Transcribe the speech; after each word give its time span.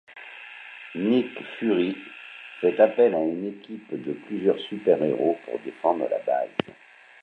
Nick 0.95 1.27
Fury 1.59 1.95
fait 2.59 2.79
appel 2.79 3.13
à 3.13 3.19
une 3.19 3.49
équipe 3.49 4.03
de 4.03 4.13
plusieurs 4.25 4.57
super-héros 4.61 5.37
pour 5.45 5.59
défendre 5.59 6.07
la 6.09 6.17
base. 6.23 6.49